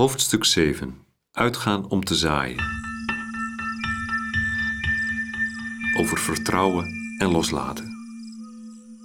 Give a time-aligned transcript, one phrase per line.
[0.00, 1.04] Hoofdstuk 7.
[1.32, 2.64] Uitgaan om te zaaien.
[5.98, 6.84] Over vertrouwen
[7.18, 7.92] en loslaten.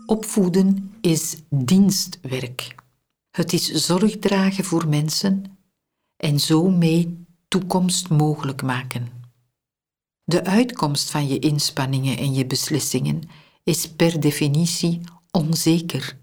[0.05, 2.75] Opvoeden is dienstwerk.
[3.31, 5.57] Het is zorg dragen voor mensen
[6.17, 9.07] en zo mee toekomst mogelijk maken.
[10.23, 13.21] De uitkomst van je inspanningen en je beslissingen
[13.63, 15.01] is per definitie
[15.31, 16.17] onzeker.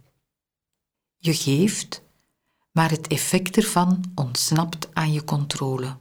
[1.16, 2.02] Je geeft,
[2.73, 5.96] maar het effect ervan ontsnapt aan je controle.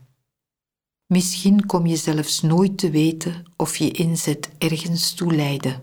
[1.06, 5.82] Misschien kom je zelfs nooit te weten of je inzet ergens toe leidde.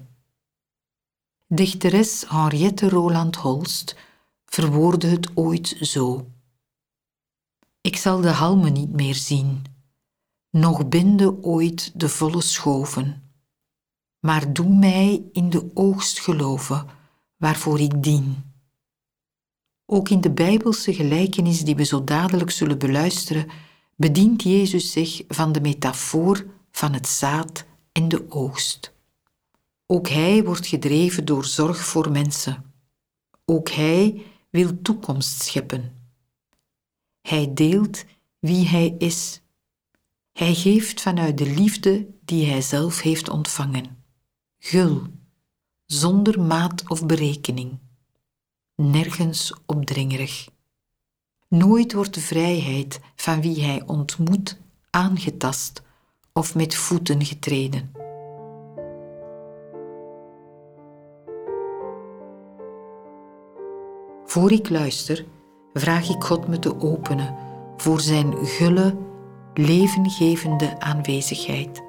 [1.47, 3.95] Dichteres Henriette Roland Holst
[4.45, 6.27] verwoordde het ooit zo.
[7.81, 9.63] Ik zal de halmen niet meer zien,
[10.49, 13.31] nog binde ooit de volle schoven,
[14.19, 16.87] maar doe mij in de oogst geloven
[17.37, 18.48] waarvoor ik dien.
[19.91, 23.47] Ook in de Bijbelse gelijkenis die we zo dadelijk zullen beluisteren,
[23.95, 28.93] bedient Jezus zich van de metafoor van het zaad en de oogst.
[29.85, 32.73] Ook hij wordt gedreven door zorg voor mensen.
[33.45, 35.93] Ook hij wil toekomst scheppen.
[37.21, 38.05] Hij deelt
[38.39, 39.41] wie hij is.
[40.33, 44.03] Hij geeft vanuit de liefde die hij zelf heeft ontvangen.
[44.59, 45.01] Gul,
[45.85, 47.79] zonder maat of berekening.
[48.81, 50.49] Nergens opdringerig.
[51.47, 55.81] Nooit wordt de vrijheid van wie hij ontmoet aangetast
[56.33, 57.91] of met voeten getreden.
[64.25, 65.25] Voor ik luister,
[65.73, 67.35] vraag ik God me te openen
[67.77, 68.97] voor zijn gulle,
[69.53, 71.81] levengevende aanwezigheid.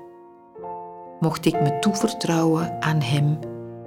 [1.20, 3.38] Mocht ik me toevertrouwen aan Hem,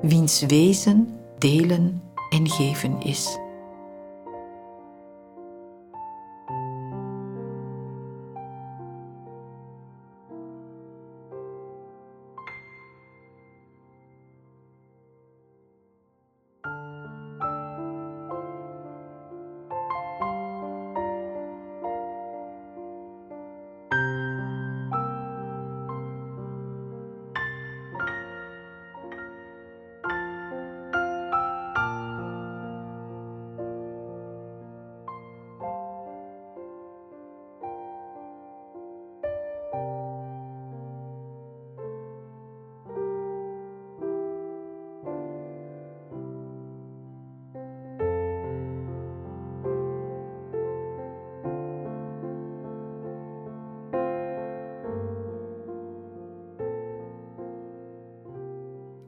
[0.01, 2.01] wiens wezen delen
[2.33, 3.42] en geven is.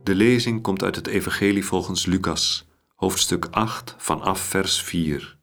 [0.05, 5.37] De lezing komt uit het Evangelie volgens Lucas, hoofdstuk 8, vanaf vers 4.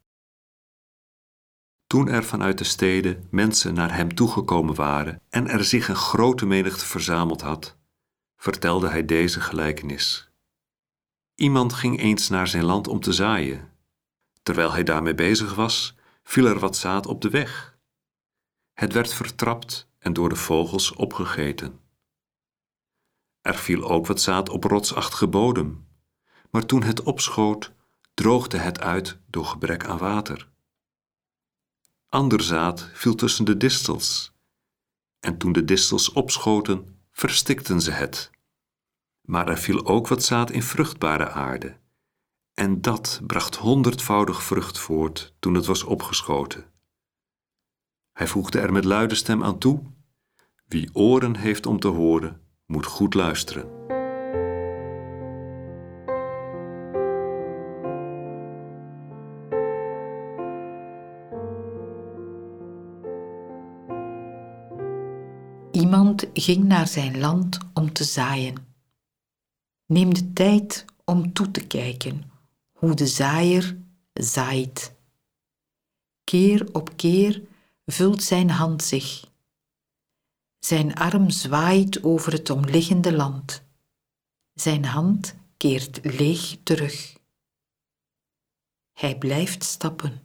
[1.86, 6.46] Toen er vanuit de steden mensen naar hem toegekomen waren en er zich een grote
[6.46, 7.78] menigte verzameld had,
[8.36, 10.30] vertelde hij deze gelijkenis.
[11.34, 13.72] Iemand ging eens naar zijn land om te zaaien.
[14.42, 17.78] Terwijl hij daarmee bezig was, viel er wat zaad op de weg.
[18.72, 21.81] Het werd vertrapt en door de vogels opgegeten.
[23.42, 25.86] Er viel ook wat zaad op rotsachtige bodem,
[26.50, 27.72] maar toen het opschoot,
[28.14, 30.50] droogde het uit door gebrek aan water.
[32.08, 34.32] Ander zaad viel tussen de distels,
[35.20, 38.30] en toen de distels opschoten, verstikten ze het.
[39.20, 41.80] Maar er viel ook wat zaad in vruchtbare aarde,
[42.54, 46.70] en dat bracht honderdvoudig vrucht voort toen het was opgeschoten.
[48.12, 49.82] Hij voegde er met luide stem aan toe:
[50.66, 53.80] Wie oren heeft om te horen, moet goed luisteren.
[65.72, 68.54] Iemand ging naar zijn land om te zaaien.
[69.86, 72.30] Neem de tijd om toe te kijken
[72.72, 73.76] hoe de zaaier
[74.12, 74.94] zaait.
[76.24, 77.42] Keer op keer
[77.86, 79.24] vult zijn hand zich
[80.64, 83.62] zijn arm zwaait over het omliggende land.
[84.54, 87.16] Zijn hand keert leeg terug.
[88.92, 90.20] Hij blijft stappen.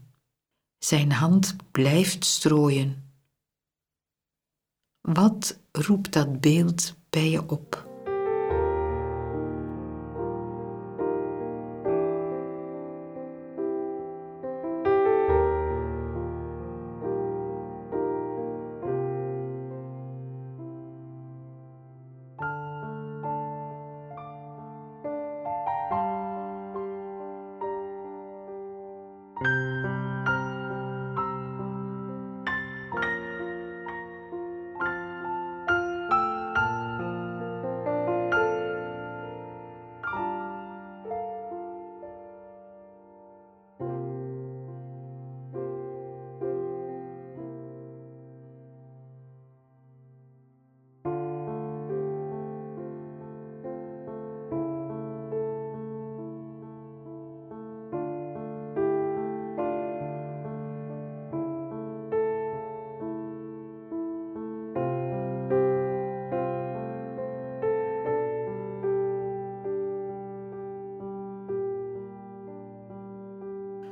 [0.78, 3.12] Zijn hand blijft strooien.
[5.02, 7.87] Wat roept dat beeld bij je op?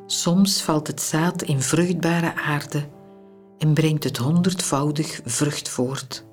[0.05, 2.89] Soms valt het zaad in vruchtbare aarde
[3.57, 6.25] en brengt het honderdvoudig vrucht voort.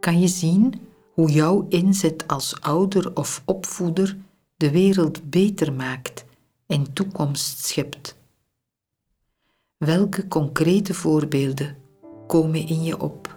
[0.00, 0.80] Kan je zien
[1.12, 4.16] hoe jouw inzet als ouder of opvoeder
[4.56, 6.24] de wereld beter maakt
[6.66, 8.16] en toekomst schept?
[9.76, 11.76] Welke concrete voorbeelden
[12.26, 13.35] komen in je op?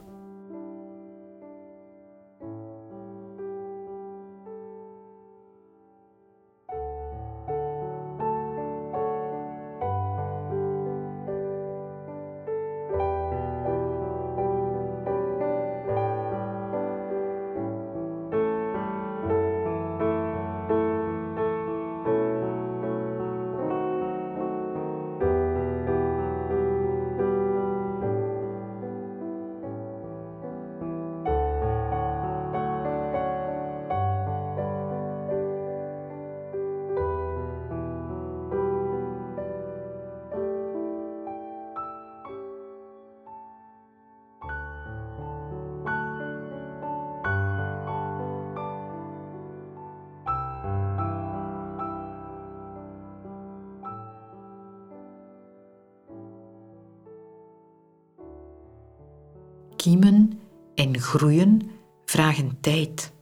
[59.79, 60.39] Kiemen
[60.75, 61.71] en groeien
[62.05, 63.13] vragen tijd.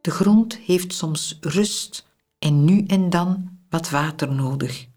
[0.00, 2.06] De grond heeft soms rust
[2.38, 4.88] en nu en dan wat water nodig.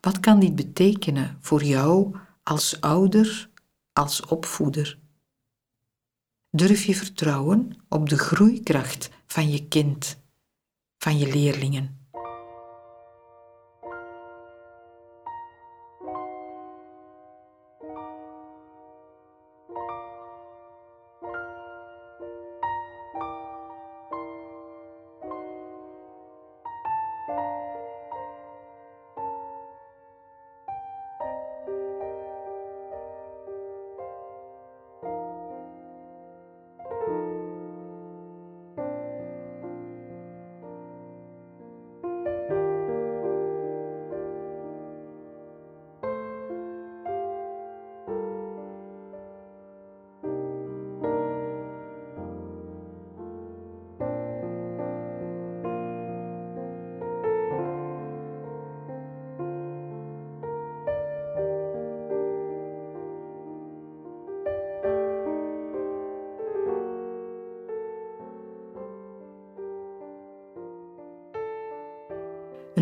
[0.00, 3.50] Wat kan dit betekenen voor jou als ouder,
[3.92, 4.98] als opvoeder?
[6.50, 10.18] Durf je vertrouwen op de groeikracht van je kind,
[10.98, 12.01] van je leerlingen?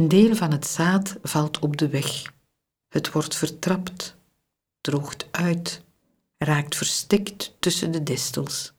[0.00, 2.32] Een deel van het zaad valt op de weg.
[2.88, 4.17] Het wordt vertrapt,
[4.81, 5.85] droogt uit,
[6.39, 8.72] raakt verstikt tussen de distels.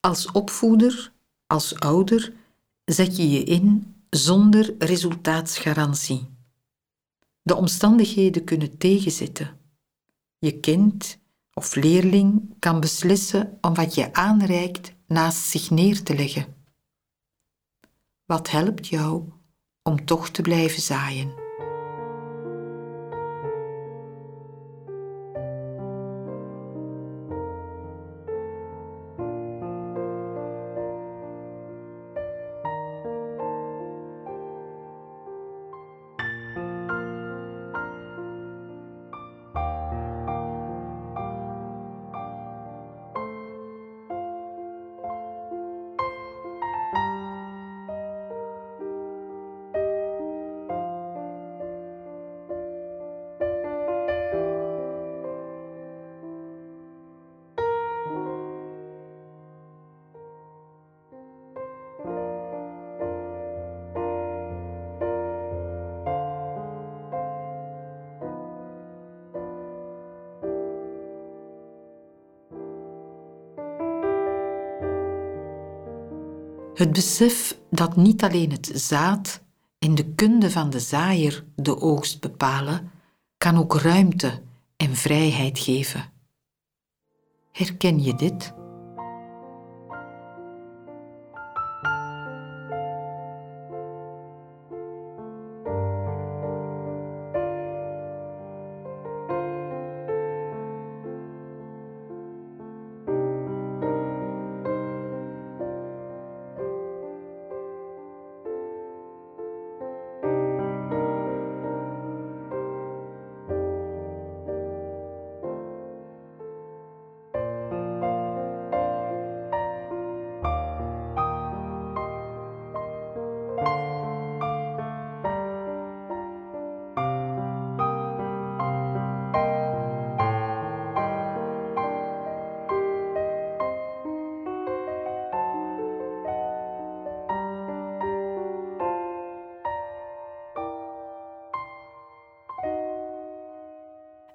[0.00, 1.12] Als opvoeder,
[1.46, 2.32] als ouder,
[2.84, 6.28] zet je je in zonder resultaatsgarantie.
[7.42, 9.58] De omstandigheden kunnen tegenzitten.
[10.38, 11.18] Je kind
[11.52, 16.54] of leerling kan beslissen om wat je aanreikt naast zich neer te leggen.
[18.24, 19.32] Wat helpt jou
[19.82, 21.41] om toch te blijven zaaien.
[76.82, 79.42] Het besef dat niet alleen het zaad
[79.78, 82.90] en de kunde van de zaaier de oogst bepalen,
[83.38, 84.42] kan ook ruimte
[84.76, 86.12] en vrijheid geven.
[87.52, 88.54] Herken je dit?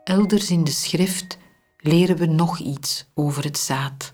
[0.08, 1.38] Elders in de schrift
[1.78, 4.14] leren we nog iets over het zaad.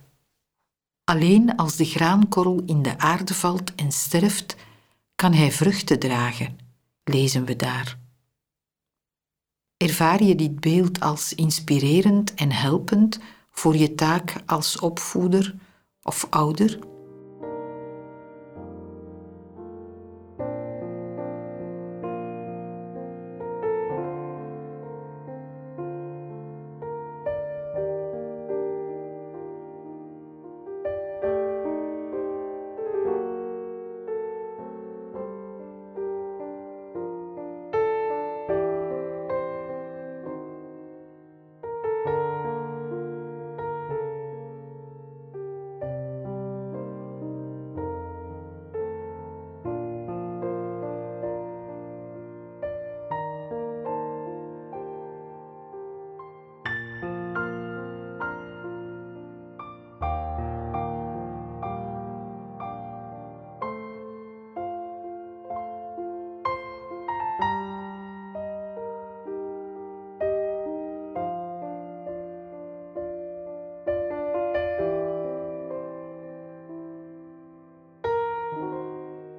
[1.04, 4.56] Alleen als de graankorrel in de aarde valt en sterft,
[5.16, 6.58] kan hij vruchten dragen,
[7.04, 8.00] lezen we daar.
[9.78, 13.20] Ervaar je dit beeld als inspirerend en helpend
[13.52, 15.56] voor je taak als opvoeder
[16.02, 16.80] of ouder?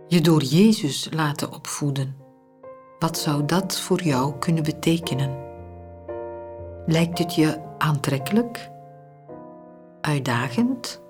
[0.09, 2.17] Je door Jezus laten opvoeden.
[2.99, 5.43] Wat zou dat voor jou kunnen betekenen?
[6.87, 8.71] Lijkt het je aantrekkelijk,
[10.01, 11.03] uitdagend,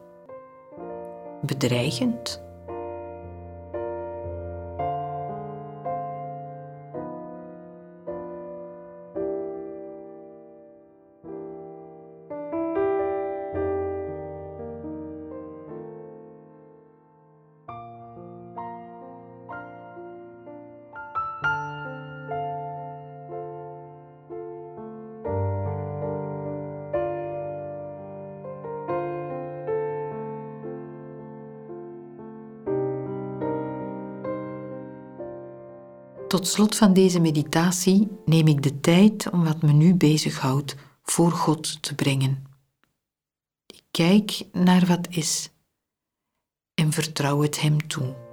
[1.42, 2.43] bedreigend?
[36.34, 41.30] Tot slot van deze meditatie neem ik de tijd om wat me nu bezighoudt voor
[41.30, 42.44] God te brengen.
[43.66, 45.50] Ik kijk naar wat is
[46.74, 48.23] en vertrouw het Hem toe.